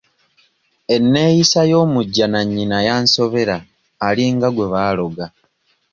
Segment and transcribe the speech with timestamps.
[0.95, 3.57] Eneeyisa y'omujjanannyina yansobera
[4.07, 5.25] alinga gwe baaloga.